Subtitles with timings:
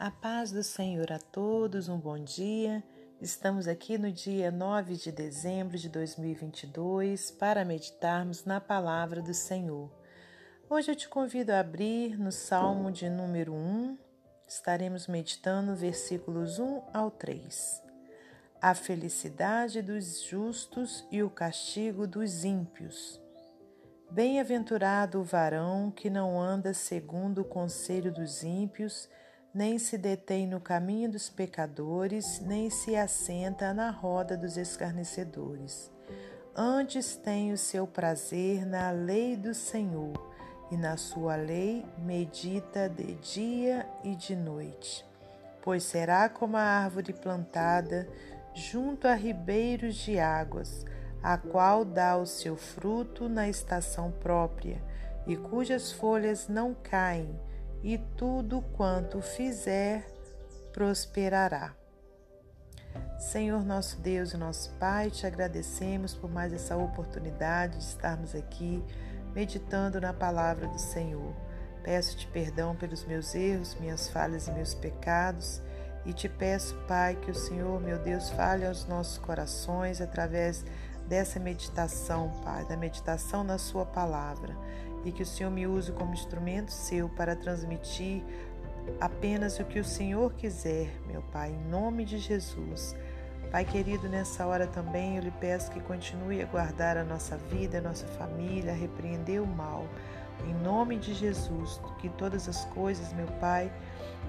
[0.00, 2.84] A paz do Senhor a todos, um bom dia.
[3.20, 9.90] Estamos aqui no dia 9 de dezembro de 2022 para meditarmos na palavra do Senhor.
[10.70, 13.98] Hoje eu te convido a abrir no Salmo de número 1.
[14.46, 17.82] Estaremos meditando versículos 1 ao 3.
[18.62, 23.20] A felicidade dos justos e o castigo dos ímpios.
[24.12, 29.08] Bem-aventurado o varão que não anda segundo o conselho dos ímpios,
[29.54, 35.90] nem se detém no caminho dos pecadores, nem se assenta na roda dos escarnecedores.
[36.54, 40.28] Antes tem o seu prazer na lei do Senhor,
[40.70, 45.04] e na sua lei medita de dia e de noite.
[45.62, 48.08] Pois será como a árvore plantada
[48.54, 50.84] junto a ribeiros de águas,
[51.22, 54.82] a qual dá o seu fruto na estação própria,
[55.26, 57.38] e cujas folhas não caem,
[57.82, 60.06] e tudo quanto fizer
[60.72, 61.74] prosperará.
[63.18, 68.82] Senhor nosso Deus e nosso Pai, te agradecemos por mais essa oportunidade de estarmos aqui
[69.34, 71.34] meditando na palavra do Senhor.
[71.82, 75.62] Peço-te perdão pelos meus erros, minhas falhas e meus pecados.
[76.04, 80.64] E te peço, Pai, que o Senhor, meu Deus, fale aos nossos corações através
[81.06, 84.56] dessa meditação, Pai, da meditação na Sua palavra
[85.04, 88.22] e que o Senhor me use como instrumento seu para transmitir
[89.00, 92.96] apenas o que o Senhor quiser, meu Pai, em nome de Jesus.
[93.50, 97.78] Pai querido, nessa hora também eu lhe peço que continue a guardar a nossa vida,
[97.78, 99.86] a nossa família, a repreender o mal.
[100.46, 103.72] Em nome de Jesus, que todas as coisas, meu Pai,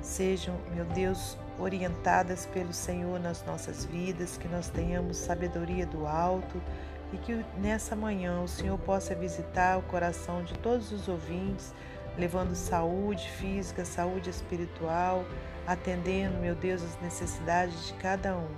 [0.02, 6.62] sejam, meu Deus, orientadas pelo Senhor nas nossas vidas, que nós tenhamos sabedoria do alto
[7.12, 11.74] e que nessa manhã o Senhor possa visitar o coração de todos os ouvintes,
[12.18, 15.26] levando saúde física, saúde espiritual,
[15.66, 18.50] atendendo, meu Deus, as necessidades de cada um.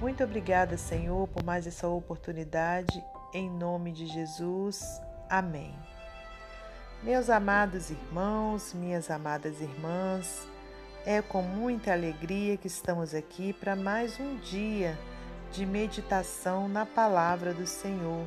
[0.00, 3.02] Muito obrigada, Senhor, por mais essa oportunidade.
[3.32, 5.00] Em nome de Jesus.
[5.28, 5.74] Amém.
[7.02, 10.46] Meus amados irmãos, minhas amadas irmãs,
[11.04, 14.96] é com muita alegria que estamos aqui para mais um dia
[15.52, 18.26] de meditação na palavra do Senhor.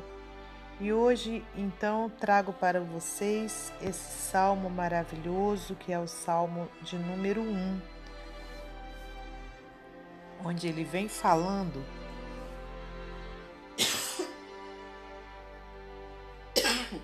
[0.78, 7.40] E hoje, então, trago para vocês esse salmo maravilhoso que é o salmo de número
[7.40, 7.80] 1,
[10.44, 11.84] onde ele vem falando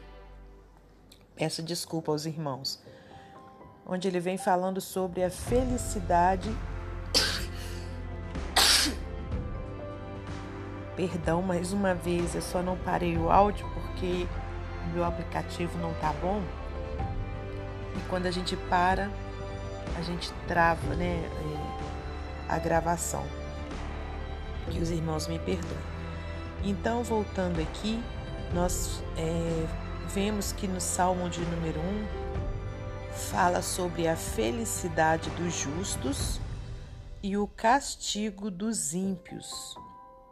[1.35, 2.81] Peço desculpa aos irmãos.
[3.85, 6.49] Onde ele vem falando sobre a felicidade
[10.97, 14.27] Perdão mais uma vez, eu só não parei o áudio porque
[14.87, 16.43] o meu aplicativo não tá bom.
[17.97, 19.11] E quando a gente para,
[19.97, 23.25] a gente trava, né, é, a gravação.
[24.71, 25.93] Que os irmãos me perdoem.
[26.63, 28.03] Então, voltando aqui,
[28.55, 29.67] nós é,
[30.09, 32.33] vemos que no Salmo de número 1
[33.13, 36.41] fala sobre a felicidade dos justos
[37.23, 39.77] e o castigo dos ímpios.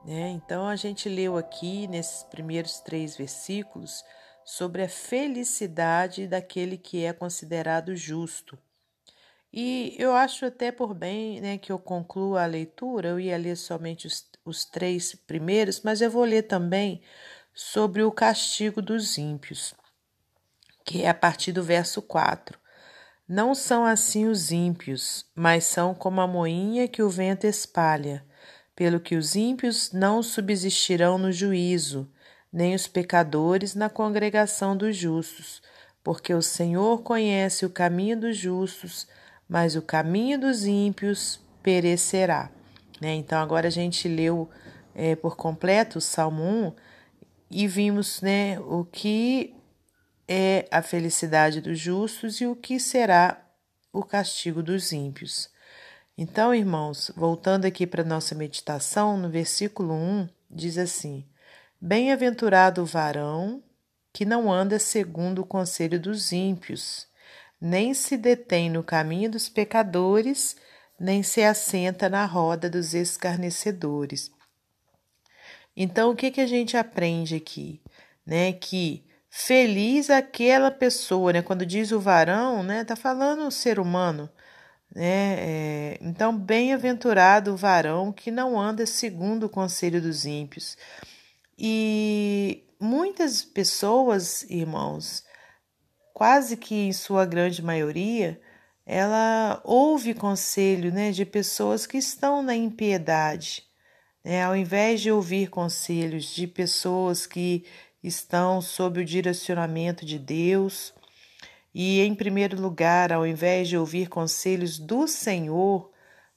[0.04, 0.30] Né?
[0.30, 4.02] Então a gente leu aqui nesses primeiros três versículos
[4.44, 8.58] sobre a felicidade daquele que é considerado justo.
[9.52, 13.56] E eu acho até por bem né, que eu conclua a leitura, eu ia ler
[13.56, 17.02] somente os, os três primeiros, mas eu vou ler também
[17.52, 19.74] sobre o castigo dos ímpios,
[20.84, 22.58] que é a partir do verso 4.
[23.28, 28.24] Não são assim os ímpios, mas são como a moinha que o vento espalha
[28.80, 32.10] pelo que os ímpios não subsistirão no juízo,
[32.50, 35.60] nem os pecadores na congregação dos justos,
[36.02, 39.06] porque o Senhor conhece o caminho dos justos,
[39.46, 42.50] mas o caminho dos ímpios perecerá.
[42.98, 43.16] Né?
[43.16, 44.48] Então, agora a gente leu
[44.94, 46.72] é, por completo o Salmo 1
[47.50, 49.54] e vimos né, o que
[50.26, 53.46] é a felicidade dos justos e o que será
[53.92, 55.50] o castigo dos ímpios.
[56.22, 61.24] Então, irmãos, voltando aqui para nossa meditação, no versículo 1, diz assim:
[61.80, 63.62] Bem-aventurado o varão
[64.12, 67.06] que não anda segundo o conselho dos ímpios,
[67.58, 70.56] nem se detém no caminho dos pecadores,
[70.98, 74.30] nem se assenta na roda dos escarnecedores.
[75.74, 77.80] Então, o que, que a gente aprende aqui?
[78.26, 78.52] Né?
[78.52, 81.40] Que feliz aquela pessoa, né?
[81.40, 82.84] Quando diz o varão, né?
[82.84, 84.28] Tá falando o ser humano
[84.94, 85.36] né?
[85.38, 90.76] É, então, bem-aventurado o varão que não anda segundo o conselho dos ímpios.
[91.58, 95.24] E muitas pessoas, irmãos,
[96.12, 98.40] quase que em sua grande maioria,
[98.84, 103.64] ela ouve conselho né, de pessoas que estão na impiedade.
[104.24, 104.42] Né?
[104.42, 107.64] Ao invés de ouvir conselhos de pessoas que
[108.02, 110.92] estão sob o direcionamento de Deus,
[111.74, 115.90] e em primeiro lugar, ao invés de ouvir conselhos do Senhor,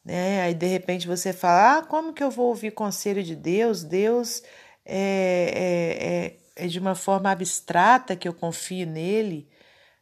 [0.06, 0.42] né?
[0.44, 3.84] Aí de repente você fala: Ah, como que eu vou ouvir conselho de Deus?
[3.84, 4.44] Deus
[4.86, 9.50] é, é, é, é de uma forma abstrata que eu confio nele,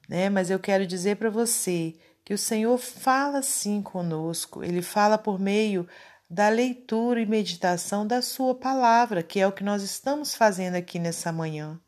[0.10, 0.30] né?
[0.30, 1.96] Mas eu quero dizer para você
[2.26, 5.88] que o Senhor fala sim conosco, ele fala por meio
[6.30, 10.98] da leitura e meditação da Sua palavra, que é o que nós estamos fazendo aqui
[11.00, 11.80] nessa manhã.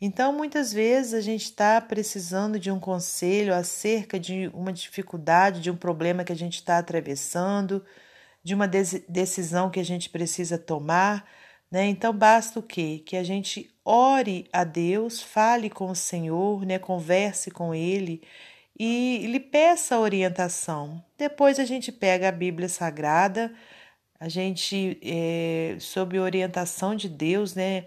[0.00, 5.70] Então, muitas vezes a gente está precisando de um conselho acerca de uma dificuldade, de
[5.70, 7.84] um problema que a gente está atravessando,
[8.42, 11.28] de uma decisão que a gente precisa tomar,
[11.70, 11.86] né?
[11.86, 13.02] Então, basta o quê?
[13.04, 16.78] Que a gente ore a Deus, fale com o Senhor, né?
[16.78, 18.22] Converse com Ele
[18.78, 21.04] e lhe peça orientação.
[21.18, 23.52] Depois a gente pega a Bíblia Sagrada,
[24.18, 27.84] a gente, é, sob orientação de Deus, né?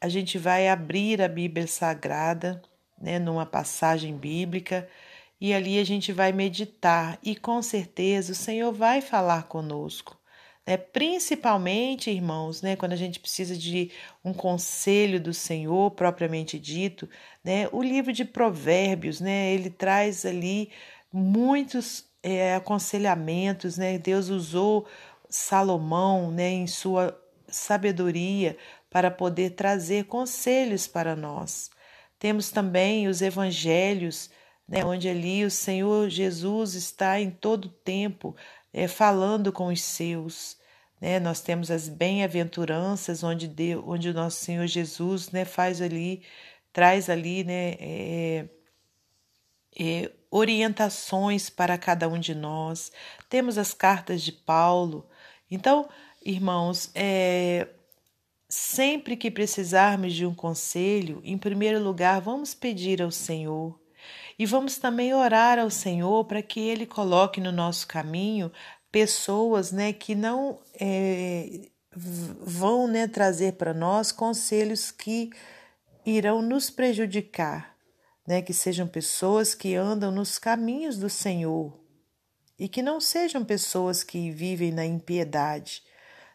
[0.00, 2.62] A gente vai abrir a Bíblia Sagrada,
[3.00, 4.88] né, numa passagem bíblica,
[5.40, 10.18] e ali a gente vai meditar, e com certeza o Senhor vai falar conosco.
[10.66, 10.76] Né?
[10.76, 13.90] Principalmente, irmãos, né, quando a gente precisa de
[14.24, 17.08] um conselho do Senhor, propriamente dito,
[17.42, 20.70] né, o livro de Provérbios, né, ele traz ali
[21.12, 23.98] muitos é, aconselhamentos, né?
[23.98, 24.86] Deus usou
[25.28, 27.18] Salomão, né, em sua
[27.48, 28.56] sabedoria
[28.90, 31.70] para poder trazer conselhos para nós.
[32.18, 34.28] Temos também os evangelhos,
[34.68, 38.36] né, onde ali o Senhor Jesus está em todo tempo
[38.72, 40.58] é, falando com os seus.
[41.00, 41.18] Né?
[41.18, 46.22] Nós temos as bem-aventuranças, onde, Deus, onde o nosso Senhor Jesus né, faz ali,
[46.72, 48.48] traz ali né, é,
[49.78, 52.92] é, orientações para cada um de nós.
[53.28, 55.08] Temos as cartas de Paulo.
[55.50, 55.88] Então,
[56.24, 57.66] irmãos, é,
[58.50, 63.78] Sempre que precisarmos de um conselho, em primeiro lugar, vamos pedir ao Senhor.
[64.36, 68.50] E vamos também orar ao Senhor para que Ele coloque no nosso caminho
[68.90, 75.30] pessoas né, que não é, vão né, trazer para nós conselhos que
[76.04, 77.76] irão nos prejudicar,
[78.26, 81.78] né, que sejam pessoas que andam nos caminhos do Senhor
[82.58, 85.84] e que não sejam pessoas que vivem na impiedade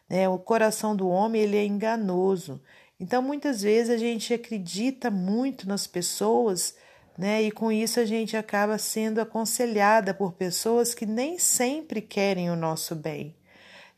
[0.08, 0.28] né?
[0.28, 2.60] O coração do homem ele é enganoso.
[2.98, 6.74] Então, muitas vezes a gente acredita muito nas pessoas,
[7.16, 7.42] né?
[7.42, 12.56] E com isso a gente acaba sendo aconselhada por pessoas que nem sempre querem o
[12.56, 13.34] nosso bem.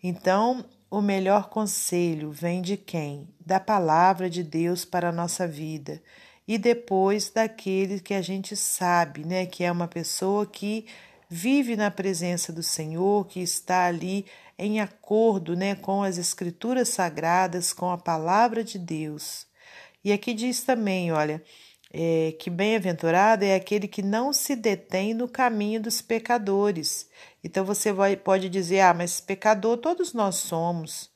[0.02, 3.28] Então, o melhor conselho vem de quem?
[3.44, 6.02] Da palavra de Deus para a nossa vida.
[6.46, 10.86] E depois daquele que a gente sabe, né, que é uma pessoa que
[11.28, 14.26] vive na presença do Senhor, que está ali
[14.58, 19.46] em acordo né, com as Escrituras Sagradas, com a palavra de Deus.
[20.02, 21.42] E aqui diz também, olha,
[21.92, 27.08] é, que bem-aventurado é aquele que não se detém no caminho dos pecadores.
[27.42, 31.10] Então você vai, pode dizer, ah, mas pecador todos nós somos.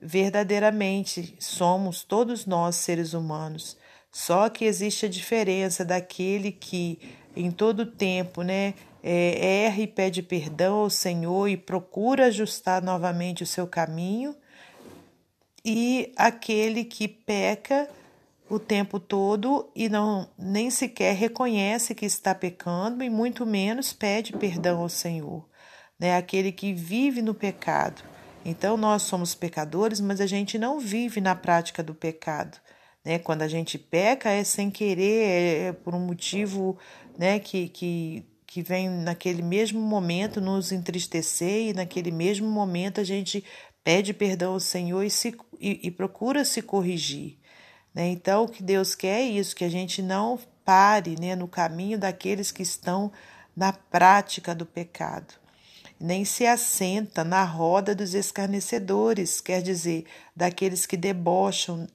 [0.00, 3.76] Verdadeiramente somos todos nós seres humanos.
[4.10, 6.98] Só que existe a diferença daquele que
[7.36, 13.42] em todo tempo, né, é, erra e pede perdão ao Senhor e procura ajustar novamente
[13.42, 14.34] o seu caminho,
[15.64, 17.88] e aquele que peca
[18.48, 24.32] o tempo todo e não nem sequer reconhece que está pecando e muito menos pede
[24.32, 25.46] perdão ao Senhor,
[25.98, 26.16] né?
[26.16, 28.02] Aquele que vive no pecado.
[28.44, 32.58] Então nós somos pecadores, mas a gente não vive na prática do pecado,
[33.04, 33.18] né?
[33.18, 36.76] Quando a gente peca é sem querer, é, é por um motivo,
[37.16, 43.04] né, que que que vem naquele mesmo momento nos entristecer e naquele mesmo momento a
[43.04, 43.44] gente
[43.84, 47.38] pede perdão ao Senhor e, se, e, e procura se corrigir.
[47.94, 48.08] Né?
[48.08, 51.96] Então, o que Deus quer é isso, que a gente não pare né, no caminho
[51.96, 53.12] daqueles que estão
[53.56, 55.32] na prática do pecado.
[56.00, 61.86] Nem se assenta na roda dos escarnecedores, quer dizer, daqueles que debocham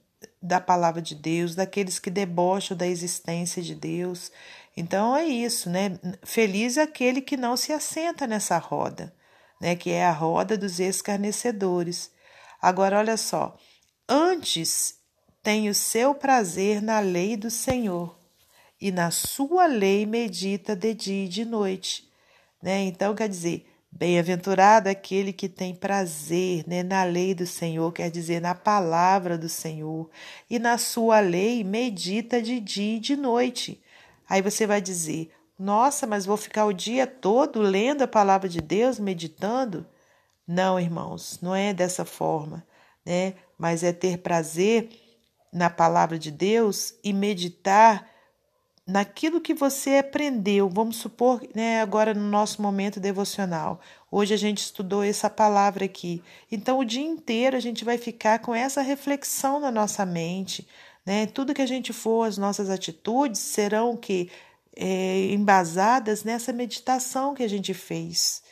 [0.46, 4.30] da palavra de Deus, daqueles que debocham da existência de Deus
[4.76, 5.98] então é isso, né?
[6.22, 9.14] Feliz é aquele que não se assenta nessa roda,
[9.60, 9.74] né?
[9.74, 12.10] Que é a roda dos escarnecedores.
[12.60, 13.56] Agora olha só,
[14.06, 14.98] antes
[15.42, 18.18] tem o seu prazer na lei do Senhor,
[18.78, 22.10] e na sua lei medita de dia e de noite,
[22.62, 22.82] né?
[22.82, 28.40] Então quer dizer, Bem-aventurado aquele que tem prazer né, na lei do Senhor, quer dizer,
[28.40, 30.10] na palavra do Senhor,
[30.50, 33.82] e na sua lei medita de dia e de noite.
[34.28, 38.60] Aí você vai dizer: Nossa, mas vou ficar o dia todo lendo a palavra de
[38.60, 39.86] Deus, meditando?
[40.46, 42.66] Não, irmãos, não é dessa forma,
[43.04, 43.34] né?
[43.58, 44.90] Mas é ter prazer
[45.52, 48.06] na palavra de Deus e meditar
[48.86, 50.68] naquilo que você aprendeu.
[50.68, 53.80] Vamos supor, né, agora no nosso momento devocional.
[54.10, 56.22] Hoje a gente estudou essa palavra aqui.
[56.50, 60.66] Então, o dia inteiro a gente vai ficar com essa reflexão na nossa mente.
[61.04, 61.26] Né?
[61.26, 64.30] Tudo que a gente for, as nossas atitudes serão que
[64.76, 68.42] é, embasadas nessa meditação que a gente fez.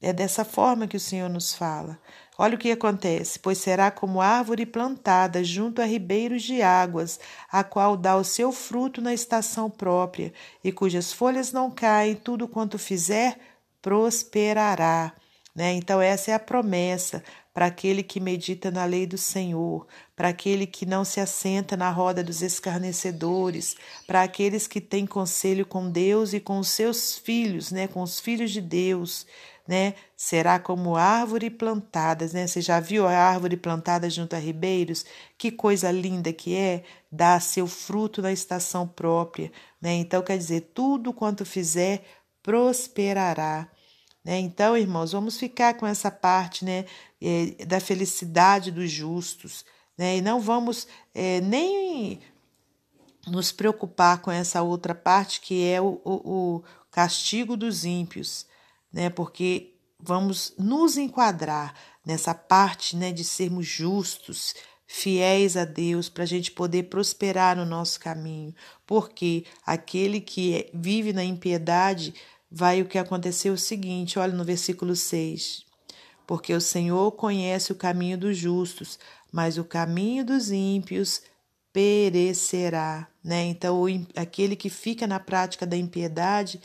[0.00, 1.98] É dessa forma que o Senhor nos fala.
[2.42, 7.62] Olha o que acontece: pois será como árvore plantada junto a ribeiros de águas, a
[7.62, 10.32] qual dá o seu fruto na estação própria,
[10.64, 13.38] e cujas folhas não caem, tudo quanto fizer
[13.80, 15.12] prosperará.
[15.54, 15.74] Né?
[15.74, 17.22] Então, essa é a promessa
[17.54, 21.90] para aquele que medita na lei do Senhor, para aquele que não se assenta na
[21.90, 27.70] roda dos escarnecedores, para aqueles que têm conselho com Deus e com os seus filhos,
[27.70, 27.86] né?
[27.86, 29.26] com os filhos de Deus.
[29.66, 29.94] Né?
[30.16, 32.46] Será como árvore plantada, né?
[32.48, 35.04] Você já viu a árvore plantada junto a ribeiros?
[35.38, 39.94] Que coisa linda que é, dá seu fruto na estação própria, né?
[39.94, 42.02] Então quer dizer, tudo quanto fizer
[42.42, 43.68] prosperará.
[44.24, 44.38] Né?
[44.38, 46.84] Então, irmãos, vamos ficar com essa parte né,
[47.20, 49.64] é, da felicidade dos justos.
[49.96, 50.18] Né?
[50.18, 52.20] E não vamos é, nem
[53.26, 58.46] nos preocupar com essa outra parte que é o, o, o castigo dos ímpios,
[58.92, 59.08] né?
[59.08, 64.54] porque vamos nos enquadrar nessa parte né, de sermos justos,
[64.86, 68.54] fiéis a Deus, para a gente poder prosperar no nosso caminho,
[68.86, 72.12] porque aquele que é, vive na impiedade
[72.50, 75.64] vai o que aconteceu o seguinte, olha no versículo 6.
[76.26, 78.98] Porque o Senhor conhece o caminho dos justos,
[79.30, 81.22] mas o caminho dos ímpios
[81.72, 83.44] perecerá, né?
[83.44, 83.82] Então,
[84.14, 86.60] aquele que fica na prática da impiedade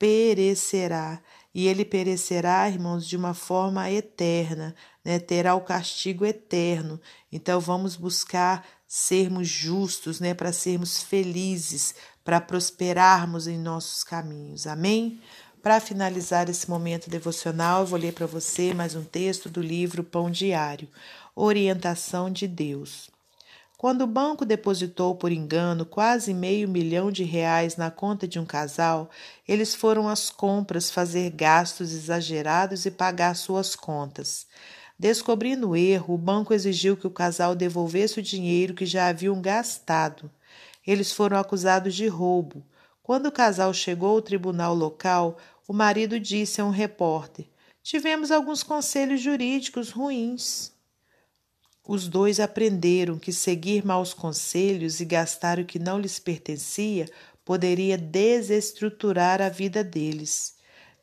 [0.00, 1.20] perecerá.
[1.54, 5.18] E ele perecerá, irmãos, de uma forma eterna, né?
[5.18, 6.98] terá o castigo eterno.
[7.30, 10.32] Então, vamos buscar sermos justos, né?
[10.32, 14.66] para sermos felizes, para prosperarmos em nossos caminhos.
[14.66, 15.20] Amém?
[15.62, 20.02] Para finalizar esse momento devocional, eu vou ler para você mais um texto do livro
[20.02, 20.88] Pão Diário
[21.36, 23.09] Orientação de Deus.
[23.80, 28.44] Quando o banco depositou por engano quase meio milhão de reais na conta de um
[28.44, 29.08] casal,
[29.48, 34.46] eles foram às compras fazer gastos exagerados e pagar suas contas.
[34.98, 39.40] Descobrindo o erro, o banco exigiu que o casal devolvesse o dinheiro que já haviam
[39.40, 40.30] gastado.
[40.86, 42.62] Eles foram acusados de roubo.
[43.02, 47.46] Quando o casal chegou ao tribunal local, o marido disse a um repórter:
[47.82, 50.78] Tivemos alguns conselhos jurídicos ruins.
[51.92, 57.10] Os dois aprenderam que seguir maus conselhos e gastar o que não lhes pertencia
[57.44, 60.54] poderia desestruturar a vida deles.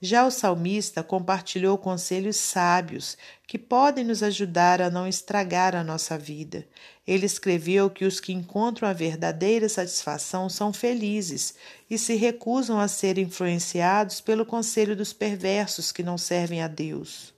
[0.01, 6.17] Já o salmista compartilhou conselhos sábios que podem nos ajudar a não estragar a nossa
[6.17, 6.65] vida.
[7.06, 11.56] Ele escreveu que os que encontram a verdadeira satisfação são felizes
[11.89, 17.36] e se recusam a ser influenciados pelo conselho dos perversos que não servem a Deus.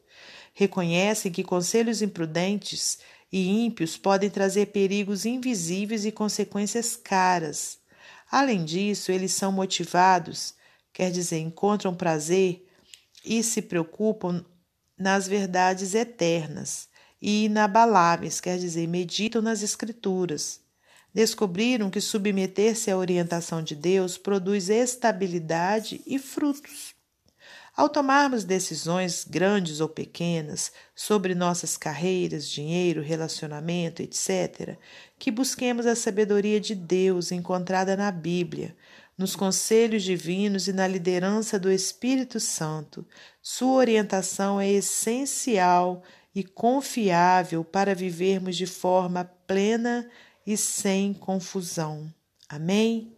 [0.54, 3.00] Reconhecem que conselhos imprudentes
[3.32, 7.80] e ímpios podem trazer perigos invisíveis e consequências caras.
[8.32, 10.54] Além disso, eles são motivados
[11.00, 12.66] quer dizer, encontram prazer
[13.24, 14.44] e se preocupam
[14.98, 16.90] nas verdades eternas
[17.22, 20.60] e inabaláveis, quer dizer, meditam nas Escrituras.
[21.14, 26.99] Descobriram que submeter-se à orientação de Deus produz estabilidade e frutos.
[27.80, 34.78] Ao tomarmos decisões grandes ou pequenas sobre nossas carreiras, dinheiro, relacionamento, etc.,
[35.18, 38.76] que busquemos a sabedoria de Deus encontrada na Bíblia,
[39.18, 43.08] nos conselhos divinos e na liderança do Espírito Santo.
[43.42, 46.04] Sua orientação é essencial
[46.36, 50.06] e confiável para vivermos de forma plena
[50.46, 52.14] e sem confusão.
[52.50, 53.18] Amém?